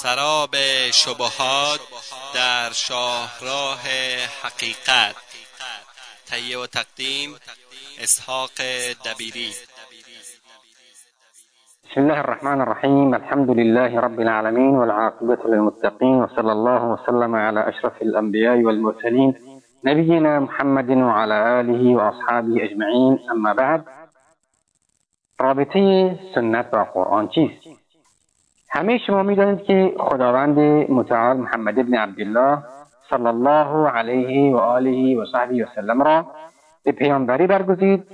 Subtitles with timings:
[0.00, 0.54] سراب
[0.92, 1.80] شبهات
[2.34, 3.82] در شاهراه
[4.42, 5.16] حقیقت.
[6.26, 7.30] تهیه و تقدیم
[8.02, 8.50] اسحاق
[9.06, 9.50] دبیری.
[11.84, 18.02] بسم الله الرحمن الرحيم الحمد لله رب العالمين والعاقبة للمتقين وصلى الله وسلم على أشرف
[18.02, 19.34] الأنبياء والمرسلين
[19.84, 23.84] نبينا محمد وعلى آله وأصحابه أجمعين أما بعد
[25.40, 27.81] رابطه سنت و قرآن چیست؟
[28.74, 30.58] همه شما می‌دانید که خداوند
[30.90, 32.58] متعال محمد ابن عبدالله
[33.10, 36.26] صلی الله علیه و آله و صحبه و سلم را
[36.84, 38.04] به پیامبری برگزید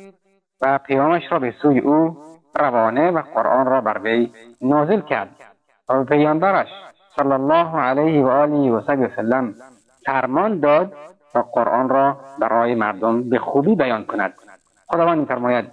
[0.62, 2.16] و پیامش را به سوی او
[2.56, 5.28] روانه و قرآن را بر وی نازل کرد
[5.88, 6.68] و به پیامبرش
[7.16, 9.54] صلی الله علیه و آله و صحبه و سلم
[10.06, 10.92] فرمان داد
[11.34, 14.34] و قرآن را برای مردم به خوبی بیان کند.
[14.86, 15.70] خداوند میفرماید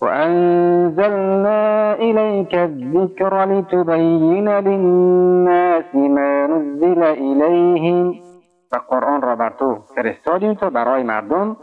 [0.00, 8.14] وأنزلنا إليك الذكر لتبين للناس ما نزل إليهم
[8.72, 11.56] و قرآن را بر تو فرستادیم تا برای مردم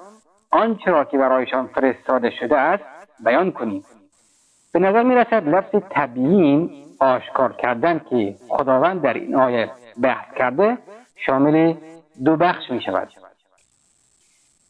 [0.52, 2.84] آنچه را که برایشان فرستاده شده است
[3.26, 3.84] بیان کنیم.
[4.74, 9.72] به نظر می رسد لفظ تبیین آشکار کردن که خداوند در این آیه
[10.02, 10.78] بحث کرده
[11.26, 11.74] شامل
[12.26, 13.08] دو بخش می شود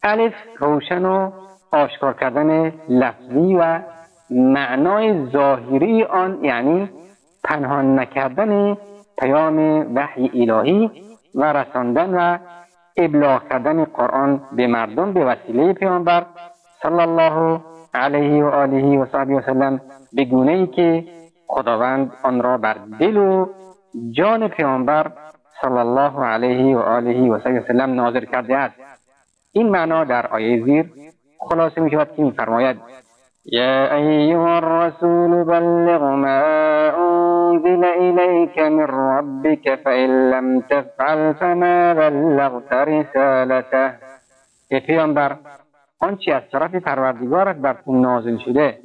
[0.04, 1.32] الف روشن و
[1.72, 3.80] آشکار کردن لفظی و
[4.30, 6.90] معنای ظاهری آن یعنی
[7.44, 8.78] پنهان نکردن
[9.20, 9.58] پیام
[9.96, 10.92] وحی الهی
[11.36, 12.38] و رساندن و
[12.98, 16.26] ابلاغ کردن قرآن به مردم به وسیله پیامبر
[16.82, 17.62] صلی الله
[17.94, 19.82] علیه و آله و صحبه و سلم
[20.14, 21.04] به گونه ای که
[21.48, 23.48] خداوند آن را بر دل و
[24.12, 25.12] جان پیامبر
[25.62, 28.76] صلی الله علیه و آله و صحبه و سلم ناظر کرده است.
[29.52, 30.92] این معنا در آیه زیر
[31.50, 32.78] خلاصه می شود که میفرماید
[33.46, 36.28] یا ایها الرسول بلغ ما
[37.50, 44.00] انزل الیک من ربک فان لم تفعل فما بلغت رسالته.
[44.72, 45.38] ای پیامبر
[46.00, 48.80] آنچه از طرف پروردگارت بر تو نازل شده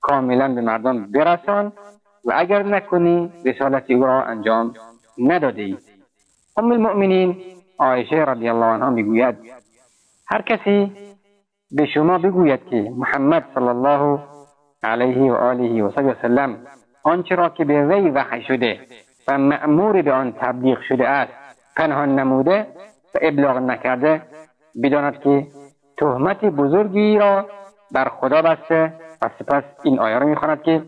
[0.00, 1.72] کاملا به مردم برسان
[2.24, 4.74] و اگر نکنی رسالت او را انجام
[5.18, 5.76] نداده ای.
[6.56, 7.36] ام المؤمنین
[7.78, 9.36] عایشه رضی الله عنها می‌گوید
[10.26, 10.92] هر کسی
[11.72, 14.18] به شما بگوید که محمد صلی الله
[14.82, 16.56] علیه و آله و سلم
[17.02, 18.80] آنچه را که به وی وحی شده
[19.28, 21.32] و مأمور به آن تبلیغ شده است
[21.76, 22.66] پنهان نموده
[23.14, 24.22] و ابلاغ نکرده
[24.82, 25.46] بداند که
[25.98, 27.46] تهمت بزرگی را
[27.92, 28.92] بر خدا بسته
[29.22, 30.82] و سپس این آیه را می‌خواند که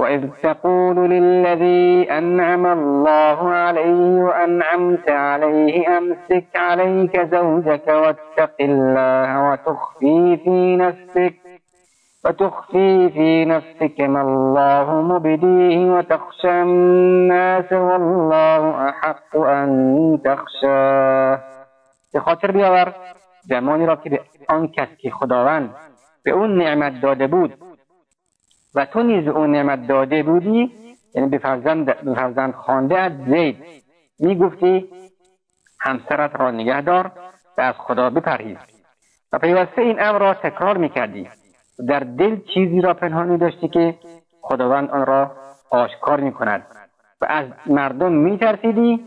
[0.00, 10.76] وإذ تقول للذي أنعم الله عليه وأنعمت عليه أمسك عليك زوجك واتق الله وتخفي في
[10.76, 11.34] نفسك
[12.24, 19.68] وتخفي في نفسك ما الله مبديه وتخشى الناس والله أحق أن
[20.24, 21.38] تخشاه.
[22.14, 22.94] به خاطر بیاور
[23.42, 25.74] زمانی را که به آن کس که خداوند
[26.24, 27.54] به اون نعمت داده بود
[28.74, 30.72] و تو نیز اون نعمت داده بودی؟
[31.14, 33.56] یعنی به فرزند, فرزند خانده از زید.
[34.18, 34.88] می‌گفتی
[35.80, 37.12] همسرت را نگه دار
[37.58, 38.56] و از خدا بپرهیز.
[39.32, 41.28] و پیوسته این امر را تکرار می‌کردی.
[41.88, 43.98] در دل چیزی را پنهانی داشتی که
[44.42, 45.36] خداوند آن را
[45.70, 46.66] آشکار می‌کند.
[47.20, 49.04] و از مردم میترسیدی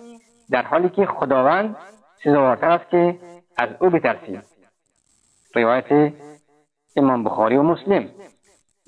[0.52, 1.76] در حالی که خداوند
[2.24, 3.20] سزاوارتر است که
[3.58, 4.40] از او بترسی.
[5.56, 6.14] روایت
[6.96, 8.10] امام بخاری و مسلم.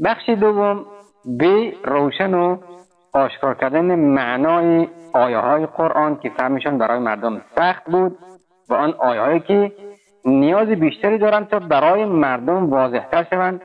[0.03, 0.85] بخش دوم
[1.25, 2.57] به روشن و
[3.13, 8.17] آشکار کردن معنای آیه های قرآن که فهمشان برای مردم سخت بود
[8.69, 9.71] و آن آیه هایی که
[10.25, 13.61] نیاز بیشتری دارند تا برای مردم واضحتر شوند.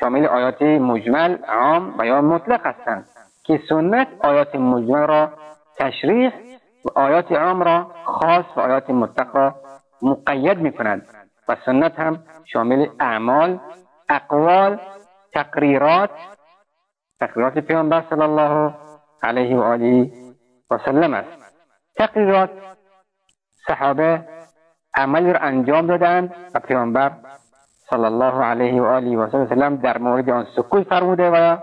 [0.00, 3.06] شامل آیات مجمل عام و یا مطلق هستند
[3.44, 5.30] که سنت آیات مجمل را
[5.78, 6.32] تشریح
[6.84, 9.54] و آیات عام را خاص و آیات مطلق را
[10.02, 11.06] مقید می کند
[11.48, 13.58] و سنت هم شامل اعمال
[14.08, 14.78] اقوال
[15.34, 16.10] تقریرات
[17.20, 18.74] تقریرات پیامبر صلی الله
[19.22, 20.10] علیه و آله
[20.70, 21.54] و سلم است.
[21.96, 22.50] تقریرات
[23.66, 24.24] صحابه
[24.94, 27.12] عملی را انجام دادند و پیامبر
[27.90, 31.56] صلی الله علیه و آله و سلم در مورد آن سکوت فرموده و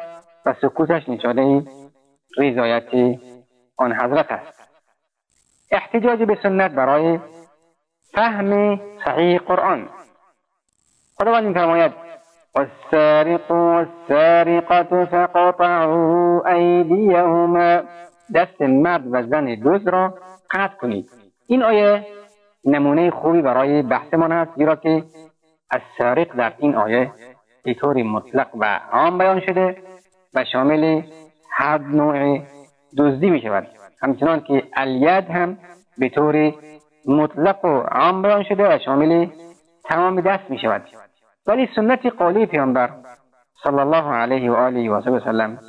[0.46, 1.64] و سکوتش نشانه
[2.38, 3.18] رضایت
[3.78, 4.58] آن حضرت است.
[5.72, 7.20] احتجاج به سنت برای
[8.14, 9.90] فهم صحیح قرآن.
[11.16, 12.07] خداوند میفرماید
[12.58, 17.84] والسارق والسارقة فقطعوا أيديهما.
[18.36, 20.14] دست مرد و زن دوز را
[20.52, 21.10] قطع کنید.
[21.48, 22.06] این آیه
[22.66, 25.04] نمونه خوبی برای بحثمان هست زیرا که
[25.70, 27.12] از سارق در این آیه
[27.64, 29.78] به طور مطلق و عام بیان شده
[30.34, 31.02] و شامل
[31.52, 32.40] هر نوع
[32.98, 33.68] دزدی می شود
[34.02, 35.58] همچنان که الید هم
[35.98, 36.54] به طور
[37.08, 39.28] مطلق و عام بیان شده و شامل
[39.84, 40.82] تمام دست می شود
[41.48, 42.90] ولی سنت قولی پیامبر
[43.64, 45.60] صلی الله علیه و آله و سلم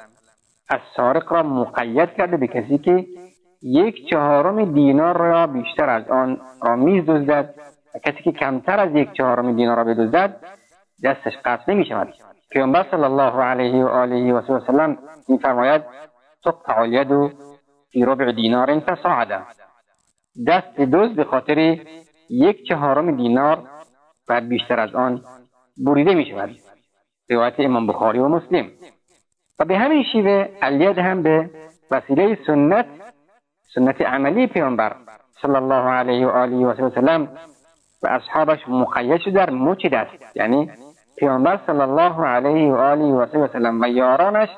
[0.69, 3.07] از سارق را مقید کرده به کسی که
[3.63, 7.55] یک چهارم دینار را بیشتر از آن را میز دزدد
[7.95, 10.37] و کسی که کمتر از یک چهارم دینار را بدزدد
[11.05, 12.15] دستش قطع نمی شود
[12.51, 14.99] پیامبر صلی الله علیه و آله و سلم
[15.29, 15.83] میفرماید
[16.45, 17.33] تقطع الید
[17.93, 19.43] فی ربع دینار فصاعدا
[20.47, 21.79] دست دوز به خاطر
[22.31, 23.63] یک چهارم دینار
[24.29, 25.23] و بیشتر از آن
[25.79, 26.51] بریده می شود
[27.31, 28.71] روایت امام بخاری و مسلم.
[29.59, 31.51] و به همین شیوه الید هم به
[31.91, 32.87] وسیله سنت
[33.75, 34.97] سنت عملی پیامبر
[35.43, 37.29] صلی الله علیه و آله و سلم
[38.03, 40.71] و اصحابش مقید شده در مچ دست یعنی
[41.19, 44.49] پیامبر صلی الله علیه و آله و سلم و یارانش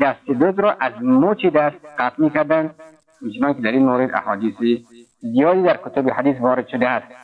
[0.00, 2.74] دست دوز را از مچ دست قطع می‌کردند.
[3.22, 4.54] همچنان که در این مورد احادیث
[5.20, 7.23] زیادی در کتب حدیث وارد شده است.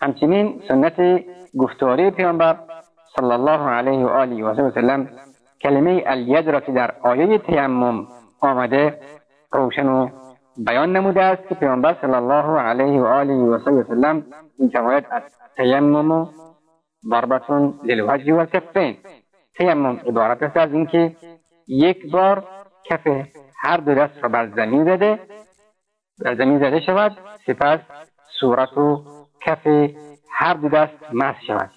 [0.00, 1.24] همچنین سنت
[1.58, 2.56] گفتاری پیامبر
[3.16, 5.08] صلی الله علیه و آله و سلم
[5.60, 8.06] کلمه الید را که در آیه تیمم
[8.40, 8.98] آمده
[9.52, 10.08] روشن و
[10.66, 14.26] بیان نموده است که پیامبر صلی الله علیه و آله و سلم
[14.58, 15.04] میفرماید
[15.56, 16.28] تیمم
[17.10, 18.96] ضربتون للوجه و کفین
[19.58, 21.16] تیمم عبارت است از اینکه
[21.68, 22.44] یک بار
[22.84, 23.06] کف
[23.60, 25.18] هر دو دست را بر زمین زده
[26.24, 27.16] بر زمین زده شود
[27.46, 27.78] سپس
[28.40, 29.04] صورت و
[29.48, 29.90] کف
[30.30, 31.70] هر دو دست مس شود.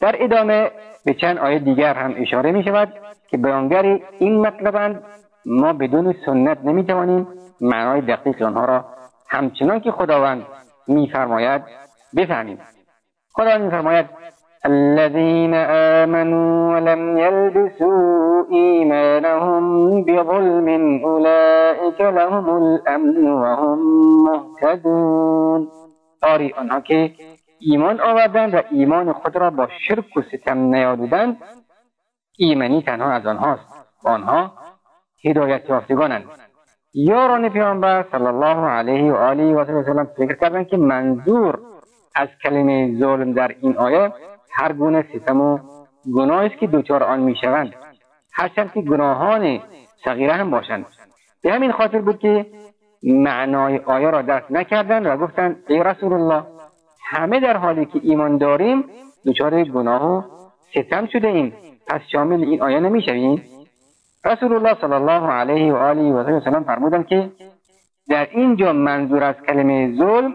[0.00, 0.70] در ادامه
[1.04, 2.92] به چند آیه دیگر هم اشاره می شود
[3.28, 5.02] که بیانگر این مطلبند
[5.46, 7.28] ما بدون سنت نمی توانیم
[7.60, 8.84] معنای دقیق آنها را
[9.28, 10.46] همچنان که خداوند
[10.88, 11.62] میفرماید
[12.16, 12.58] بفهمیم.
[13.32, 14.06] خداوند میفرماید
[14.64, 19.64] الذين آمنوا ولم يلبسوا إيمانهم
[20.04, 20.68] بظلم
[21.04, 23.78] أولئك لهم الأمن وهم
[24.24, 25.79] مهتدون.
[26.22, 27.14] آری آنها که
[27.58, 31.36] ایمان آوردند و ایمان خود را با شرک و ستم نیادودند
[32.36, 33.62] ایمنی تنها از آنهاست
[34.04, 34.52] آنها
[35.24, 36.24] هدایت یافتگانند.
[36.94, 41.58] یاران پیامبر صلی الله علیه و آله و سلم فکر کردند که منظور
[42.14, 44.12] از کلمه ظلم در این آیه
[44.52, 45.58] هر گونه ستم و
[46.14, 47.74] گناهی است که دچار آن می‌شوند
[48.32, 49.60] هرچند که گناهان
[50.04, 50.86] صغیره هم باشند.
[51.42, 52.46] به همین خاطر بود که
[53.02, 56.42] معنای آیه را درک نکردند و گفتند ای رسول الله
[57.10, 58.84] همه در حالی که ایمان داریم
[59.26, 60.22] دچار گناه و
[60.70, 61.52] ستم شده ایم.
[61.86, 63.42] پس شامل این آیه نمی‌شویم؟
[64.24, 67.30] رسول الله صلی الله علیه و آله و سلم فرمودند که
[68.08, 70.34] در اینجا منظور از کلمه ظلم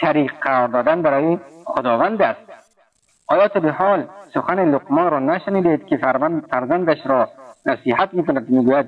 [0.00, 2.40] شریک قرار دادن برای خداوند است.
[3.28, 5.96] آیا به حال سخن لقمان را نشنیدید که
[6.50, 7.28] فرزندش را
[7.66, 8.86] نصیحت می‌کند می‌گوید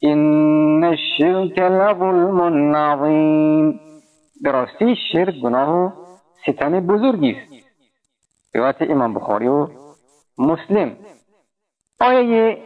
[0.00, 3.80] این الشرک لظلم عظیم
[4.42, 5.90] به راستی شرک گناه و
[6.46, 7.52] ستم بزرگی است.
[8.54, 9.68] روایت امام بخاری و
[10.38, 10.96] مسلم.
[12.00, 12.58] آیه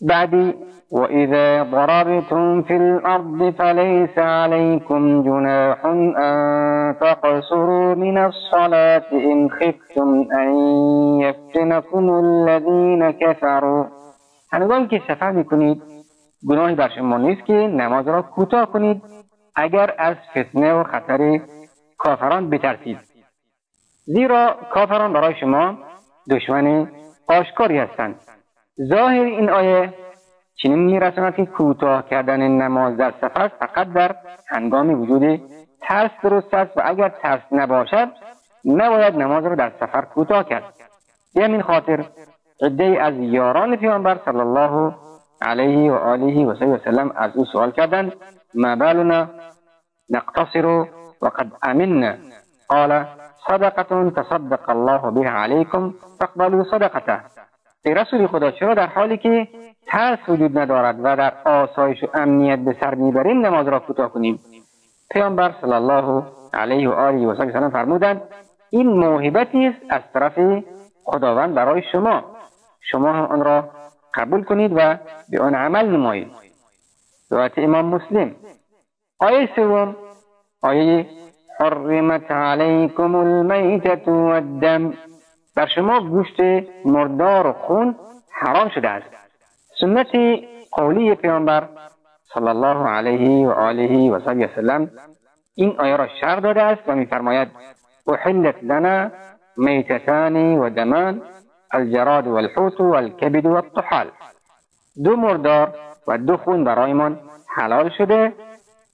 [0.00, 0.54] بعدی
[0.92, 10.48] وإذا ضربتم في الأرض فليس عليكم جناح أن تقصروا من الصلاة إن خفتم أن
[11.20, 13.84] يفتنكم الذين كفروا.
[14.52, 15.82] هنگام که سفر می‌کنید
[16.48, 19.02] گناهی بر شما نیست که نماز را کوتاه کنید.
[19.54, 21.40] اگر از فتنه و خطر
[21.98, 22.98] کافران بترسید.
[24.04, 25.78] زیرا کافران برای شما
[26.30, 26.90] دشمن
[27.28, 28.14] آشکاری هستند.
[28.88, 29.94] ظاهر این آیه
[30.62, 34.16] چنین میرساند که کوتاه کردن نماز در سفر فقط در
[34.48, 35.40] هنگام وجود
[35.80, 38.08] ترس درست است و اگر ترس نباشد
[38.64, 40.74] نباید نماز را در سفر کوتاه کرد.
[41.34, 42.04] به همین خاطر
[42.62, 44.94] عده از یاران پیامبر صلی الله
[45.42, 48.12] علیه و آله و سلم از او سوال کردند
[48.54, 49.28] ما بالنا
[50.10, 50.66] نقتصر
[51.22, 52.14] وقد امنا
[52.68, 53.04] قال
[53.46, 57.20] صدقة تصدق الله بها عليكم فاقبلوا صدقته.
[57.84, 59.48] ای رسول خدا چرا در حالی که
[59.86, 64.38] ترس وجود ندارد و در آسایش و امنیت به سر می‌بریم نماز را کوتاه کنیم؟
[65.10, 66.22] پیامبر صلی الله
[66.54, 68.22] علیه و آله و سلم فرمودند
[68.70, 70.62] این موهبتی است از طرف
[71.04, 72.24] خداوند برای شما.
[72.90, 73.68] شما هم آن را
[74.14, 74.98] قبول کنید و
[75.30, 76.30] به آن عمل نمایید.
[77.30, 78.34] روایت امام مسلم.
[79.18, 79.96] آیه سوم.
[80.62, 81.06] آیه
[81.60, 84.94] حرمت علیکم المیتة والدم.
[85.56, 86.40] بر شما گوشت
[86.84, 87.96] مردار و خون
[88.30, 89.06] حرام شده است.
[89.80, 90.08] سنت
[90.72, 91.68] قولی پیامبر
[92.34, 94.90] صلی الله علیه و آله و سلم
[95.54, 97.48] این آیه را شرح داده است و میفرماید
[98.08, 99.10] احلت لنا
[99.56, 101.22] میتتان و دمان
[101.72, 104.10] الجراد والحوت والکبد والطحال.
[105.04, 105.74] دو مردار
[106.06, 108.32] و دو خون برایمان حلال شده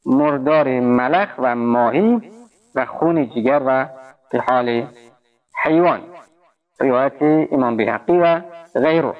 [0.07, 2.31] مردار ملخ و ماهی
[2.75, 3.87] و خون جگر و
[4.49, 4.87] حال
[5.65, 6.01] حیوان.
[6.81, 8.41] روایت امام بحقی و
[8.75, 9.15] غیره.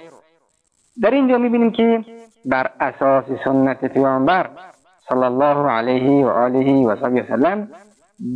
[1.03, 2.05] در اینجا می‌بینیم که
[2.45, 4.51] بر اساس سنت پیامبر
[5.09, 6.97] صلی الله علیه و آله و
[7.29, 7.69] سلم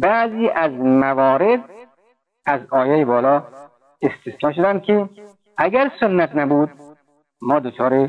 [0.00, 1.60] بعضی از موارد
[2.46, 3.42] از آیه بالا
[4.02, 5.08] استثنا شدن که
[5.56, 6.70] اگر سنت نبود
[7.42, 8.08] ما دچار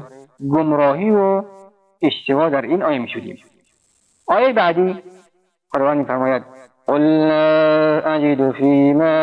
[0.52, 1.44] گمراهی و
[2.02, 3.38] اشتباه در این آیه می شدیم
[4.28, 5.04] آیه بعدی
[5.72, 6.44] قرآن میفرماید
[6.88, 9.16] قل لا أجد فيما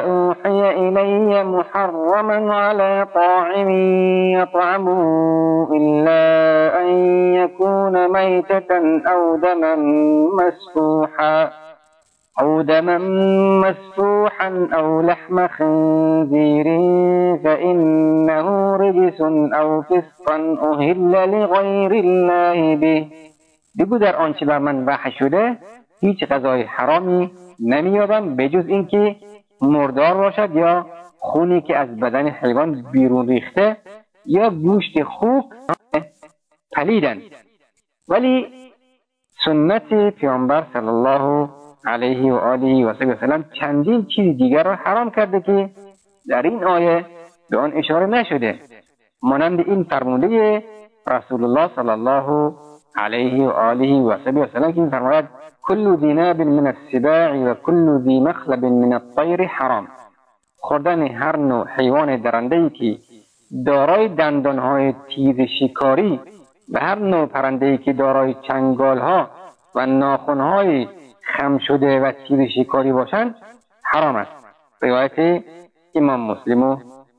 [0.00, 3.70] أوحي إلي محرما على طاعم
[4.38, 5.02] يطعمه
[5.72, 6.22] إلا
[6.80, 6.88] أن
[7.34, 9.76] يكون ميتة أو دما
[10.38, 11.50] مسفوحا.
[12.40, 12.98] أو دما
[13.62, 16.64] مسفوحا أو لحم خنزير
[17.44, 19.20] فإنه رجس
[19.60, 23.06] أو فسقا أهل لغير الله به.
[23.78, 25.58] بگو در آنچه بر من وحی شده
[26.00, 27.30] هیچ غذای حرامی
[27.60, 29.16] نمییابم به جز اینکه
[29.62, 30.86] مردار باشد یا
[31.18, 33.76] خونی که از بدن حیوان بیرون ریخته
[34.26, 35.44] یا گوشت خوب
[36.72, 37.18] پلیدن
[38.08, 38.46] ولی
[39.44, 41.48] سنت پیامبر صلی الله
[41.86, 45.70] علیه و آله و سلم چندین چیز دیگر را حرام کرده که
[46.28, 47.04] در این آیه
[47.50, 48.58] به آن اشاره نشده.
[49.22, 50.62] مانند این فرموده
[51.06, 52.54] رسول الله صلی الله
[52.96, 54.16] علیه و آله و
[54.52, 55.24] سلم که فرماید
[55.62, 59.88] كل ذي ناب من السباع و كل ذي مخلب من الطیر حرام.
[60.60, 62.98] خوردن هر نوع حیوان درنده که
[63.66, 66.20] دارای دندانهای تیز شکاری
[66.72, 69.30] و هر نوع پرنده که دارای چنگالها
[69.74, 70.88] و ناخونهای
[71.36, 73.34] خم شده و تیز شکاری باشند
[73.84, 74.30] حرام است.
[74.82, 75.44] روایت
[75.94, 76.76] امام مسلم و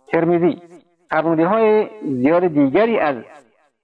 [0.08, 0.62] ترمیزی.
[1.10, 3.16] فرموده های زیاد دیگری از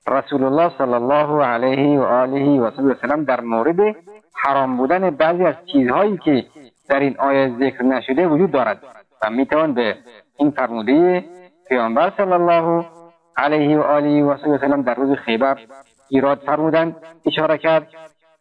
[0.08, 3.96] رسول الله صلی الله علیه و آله و سلم در مورد
[4.44, 6.46] حرام بودن بعضی از چیزهایی که
[6.90, 8.84] در این آیه ذکر نشده وجود دارد
[9.22, 9.98] و می‌توان به
[10.38, 11.26] این فرموده
[11.70, 12.86] پیامبر صلی الله
[13.38, 15.58] علیه و آله و سلم در روز خیبر
[16.10, 17.88] ایراد فرمودند اشاره کرد.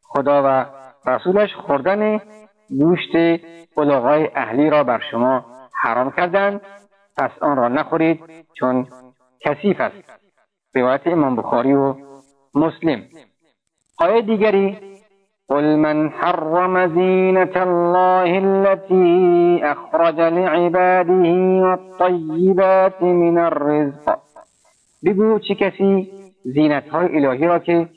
[0.02, 0.66] خدا و
[1.06, 2.20] رسولش خوردن
[2.68, 3.40] گوشت
[3.76, 5.44] بلغای اهلی را بر شما
[5.82, 6.60] حرام کردند.
[7.16, 8.20] پس آن را نخورید
[8.54, 8.86] چون
[9.40, 10.20] کثیف است.
[10.74, 11.94] روایت امام بخاری و
[12.54, 13.02] مسلم.
[13.98, 14.78] آیه دیگری
[15.48, 24.18] قل من حرم زینة الله التي أخرج لعباده والطیبات من الرزق.
[25.04, 26.10] بگو چه کسی
[26.44, 27.88] زینت های الهی را که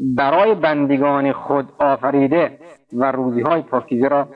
[0.00, 2.58] برای بندگان خود آفریده
[2.92, 4.28] و روزی های پاکیزه را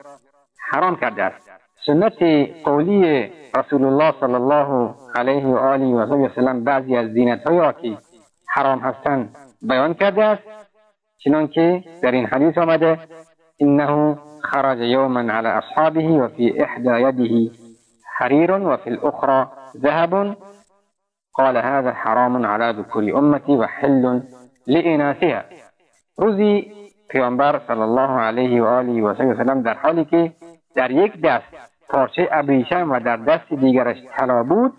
[0.71, 1.49] حرام کرده است.
[1.85, 2.23] سنت
[2.63, 7.71] قولی رسول الله صلی الله علیه و آله و سلم بعضی از زینت های را
[7.71, 7.97] که
[8.47, 10.43] حرام هستند بیان کرده است.
[11.17, 12.99] چنانکه در این حدیث آمده
[13.59, 17.51] انه خرج یوما على اصحابه و فی احدى یده
[18.17, 19.45] حریر و فی الاخرى
[19.77, 20.37] ذهب.
[21.33, 23.03] قال هذا حرام على ذكور
[23.49, 23.65] و
[24.67, 25.41] حل لاناثها
[26.17, 26.71] روزی
[27.09, 30.33] پیامبر صلی الله علیه و آله و سلم در حالی که
[30.75, 31.45] در یک دست
[31.89, 34.73] پارچه ابریشم و در دست دیگرش طلا بود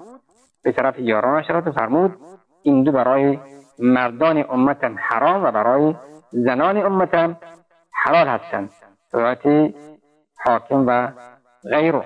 [0.64, 2.12] به طرف یارانش را فرمود
[2.62, 3.38] این دو برای
[3.78, 5.94] مردان امتم حرام و برای
[6.30, 7.36] زنان امتم
[8.04, 8.70] حلال هستند.
[9.12, 9.74] روایت
[10.44, 11.08] حاکم و
[11.70, 12.04] غیره.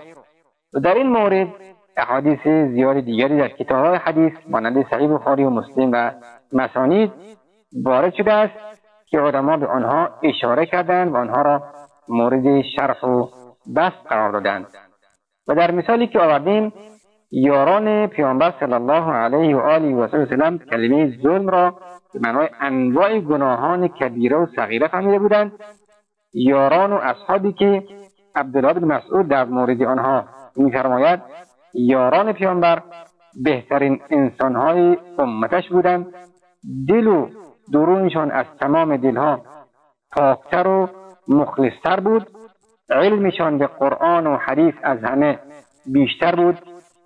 [0.74, 1.48] و در این مورد
[1.96, 6.10] احادیث زیاد دیگری در کتاب های حدیث مانند صحیح بخاری و مسلم و
[6.52, 7.12] مسانید
[7.84, 8.54] وارد شده است
[9.06, 11.62] که علما به آنها اشاره کردند و آنها را
[12.08, 13.26] مورد شرح و
[13.76, 14.66] بست قرار دادند.
[15.48, 16.72] و در مثالی که آوردیم
[17.30, 21.70] یاران پیامبر صلی الله علیه و آله و سلم کلمه ظلم را
[22.14, 25.52] به معنای انواع گناهان کبیره و صغیره فهمیده بودند.
[26.34, 27.82] یاران و اصحابی که
[28.34, 30.24] عبدالله بن مسعود در مورد آنها
[30.56, 31.20] میفرماید
[31.74, 32.82] یاران پیامبر
[33.44, 36.06] بهترین انسانهای امتش بودند.
[36.88, 37.28] دل و
[37.72, 39.40] درونشان از تمام دلها
[40.12, 40.88] پاکتر و
[41.28, 42.26] مخلصتر بود.
[42.90, 45.38] علمشان به قرآن و حدیث از همه
[45.86, 46.58] بیشتر بود.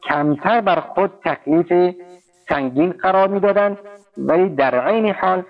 [0.08, 1.94] کمتر بر خود تکلیف
[2.48, 3.78] سنگین قرار می‌دادند.
[4.18, 5.42] ولی در عین حال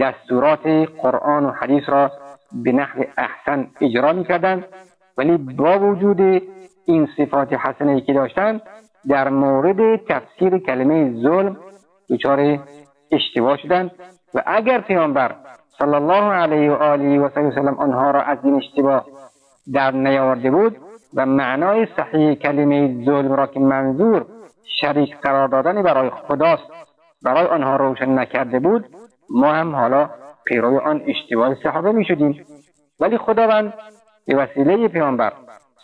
[0.00, 0.66] دستورات
[1.02, 2.10] قرآن و حدیث را
[2.52, 4.64] به نحو احسن اجرا می‌کردند.
[5.18, 6.42] ولی با وجود
[6.84, 8.62] این صفات حسنه که داشتند
[9.08, 11.56] در مورد تفسیر کلمه ظلم
[12.10, 12.58] دچار
[13.12, 13.90] اشتباه شدند.
[14.34, 15.34] و اگر پیامبر
[15.78, 19.06] صلی الله علیه و آله و سلم آنها را از این اشتباه
[19.72, 20.76] در نیاورده بود
[21.14, 24.26] و معنای صحیح کلمه ظلم را که منظور
[24.80, 26.62] شریک قرار دادن برای خداست
[27.22, 28.84] برای آنها روشن نکرده بود
[29.30, 30.10] ما هم حالا
[30.44, 32.46] پیرو آن اشتباه صحابه می شدیم.
[33.00, 33.74] ولی خداوند
[34.26, 35.32] به وسیله پیامبر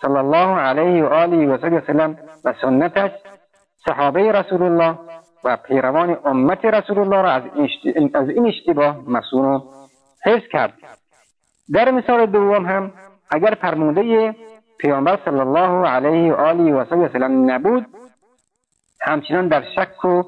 [0.02, 3.10] صلی الله علیه و آله و وسلم و سنتش
[3.86, 4.98] صحابه رسول الله
[5.44, 7.42] و پیروان امت رسول الله را از
[8.28, 9.60] این اشتباه مسون و
[10.24, 10.72] حفظ کرد.
[11.72, 12.92] در مثال دوم هم
[13.30, 14.34] اگر فرموده
[14.78, 17.86] پیامبر صلی الله علیه و آله و وسلم نبود
[19.00, 20.22] همچنان در شک و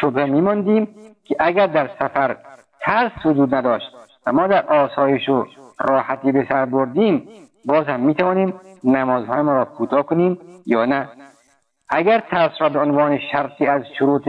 [0.00, 0.88] شبه میماندیم
[1.24, 2.36] که اگر در سفر
[2.80, 3.90] ترس وجود نداشت
[4.26, 5.46] و ما در آسایش و
[5.80, 7.28] راحتی به سر بردیم
[7.64, 8.54] باز هم می‌توانیم
[8.84, 11.08] نمازهای ما را کوتاه کنیم یا نه.
[11.90, 14.28] اگر ترس را به عنوان شرطی از شروط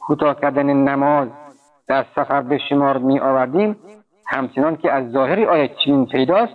[0.00, 1.28] کوتاه کردن نماز
[1.88, 3.76] در سفر به شمار می آوردیم
[4.26, 6.52] همچنان که از ظاهری آیه چنین پیداست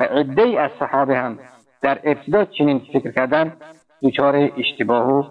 [0.00, 1.38] و عده از صحابه هم
[1.82, 3.52] در ابتدا چنین فکر کردن
[4.02, 5.22] دچار اشتباه و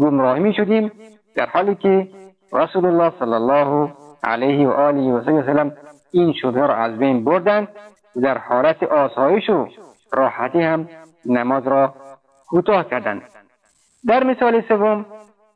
[0.00, 0.92] گمراهی می شدیم
[1.36, 2.08] در حالی که
[2.52, 3.92] رسول الله صلی الله
[4.24, 5.72] علیه و آله و سلم
[6.12, 7.68] این شبه را از بین بردند
[8.16, 9.68] و در حالت آسایش و
[10.12, 10.88] راحتی هم
[11.26, 11.94] نماز را
[12.48, 13.22] کوتاه کردند.
[14.06, 15.06] در مثال سوم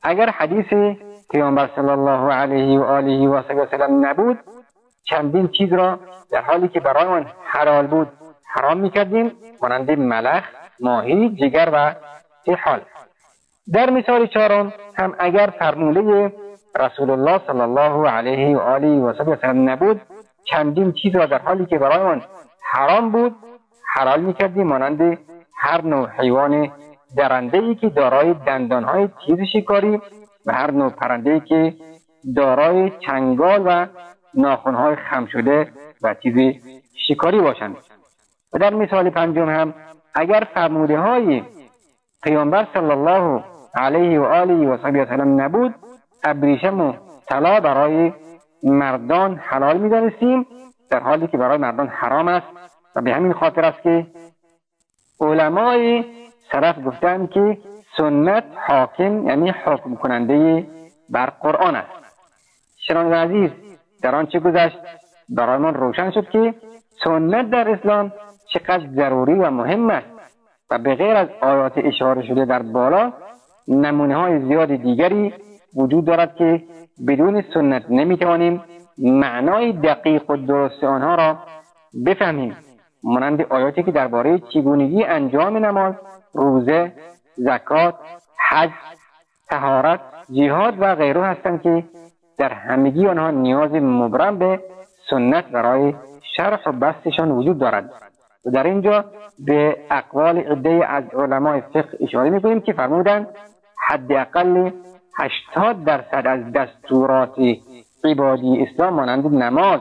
[0.02, 0.96] اگر حدیث
[1.30, 4.38] پیامبر صلی الله علیه و آله و سلم نبود
[5.04, 5.98] چندین چیز را
[6.30, 8.08] در حالی که برایمان حلال بود
[8.46, 10.44] حرام می‌کردیم مانند ملخ
[10.80, 11.94] ماهی جگر و
[12.64, 12.80] حال
[13.72, 16.32] در مثال چهارم هم اگر فرموله
[16.78, 20.00] رسول الله صلی الله علیه و آله و سلم نبود
[20.44, 22.22] چندین چیز را در حالی که برایمان
[22.72, 23.36] حرام بود
[23.94, 25.18] حلال می‌کردیم مانند
[25.56, 26.72] هر نوع حیوان
[27.16, 30.00] درنده ای که دارای دندان های تیز شکاری
[30.46, 31.74] و هر نوع پرنده ای که
[32.36, 33.86] دارای چنگال و
[34.34, 36.34] ناخون های خم شده و چیز
[37.08, 37.76] شکاری باشند.
[38.52, 39.74] و در مثال پنجم هم
[40.14, 41.42] اگر فرموده های
[42.22, 45.74] پیامبر صلی الله علیه و آله و سلم نبود
[46.24, 46.92] ابریشم و
[47.28, 48.12] طلا برای
[48.62, 50.46] مردان حلال می‌دانستیم
[50.90, 52.46] در حالی که برای مردان حرام است.
[52.96, 54.06] و به همین خاطر است که
[55.20, 56.04] علمای
[56.52, 57.58] سلف گفتند که
[57.96, 60.66] سنت حاکم یعنی حکم کننده
[61.08, 62.00] بر قرآن است.
[62.76, 63.50] شنان عزیز
[64.02, 64.78] در آنچه گذشت
[65.28, 66.54] برایمان روشن شد که
[67.04, 68.12] سنت در اسلام
[68.52, 70.06] چقدر ضروری و مهم است
[70.70, 73.12] و به غیر از آیات اشاره شده در بالا
[73.68, 75.34] نمونه های زیاد دیگری
[75.76, 76.62] وجود دارد که
[77.08, 78.62] بدون سنت نمی‌توانیم
[78.98, 81.38] معنای دقیق و درست آنها را
[82.06, 82.56] بفهمیم.
[83.02, 85.94] مانند آیاتی که درباره چگونگی انجام نماز
[86.34, 86.92] روزه
[87.36, 87.94] زکات
[88.48, 88.70] حج
[89.48, 91.84] تهارت جهاد و غیره هستند که
[92.38, 94.60] در همگی آنها نیاز مبرم به
[95.10, 95.94] سنت برای
[96.36, 97.90] شرح و بستشان وجود دارد.
[98.44, 99.04] و در اینجا
[99.38, 103.26] به اقوال عده از علمای فقه اشاره می‌کنیم که فرمودند
[103.88, 104.70] حداقل
[105.18, 107.34] هشتاد درصد از دستورات
[108.04, 109.80] عبادی اسلام مانند نماز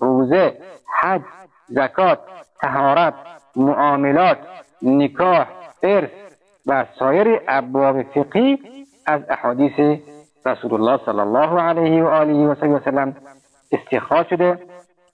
[0.00, 0.58] روزه
[1.00, 1.22] حج
[1.68, 2.18] زکات
[2.60, 3.14] تهارت
[3.56, 4.38] معاملات
[4.82, 5.46] نکاح
[5.84, 6.10] ارث
[6.66, 8.58] و سایر ابواب فقهی
[9.06, 10.00] از احادیث
[10.46, 13.16] رسول الله صلی الله علیه و آله و سلم
[13.72, 14.58] استخراج شده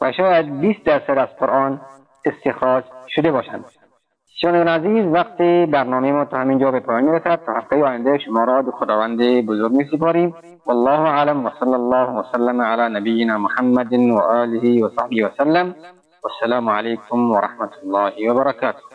[0.00, 1.80] و شاید 20 درصد از قرآن
[2.24, 3.64] استخراج شده باشند.
[4.40, 5.36] شنوندگان عزیز وقت
[5.70, 9.72] برنامه ما تا همینجا به پایان می‌رسد تا هفته آینده شما را به خداوند بزرگ
[9.72, 10.34] میسپاریم.
[10.66, 15.74] والله اعلم و صلی الله وسلم علی نبینا محمد و آله و صحبه وسلم
[16.24, 18.89] والسلام علیکم و رحمت الله و برکاته.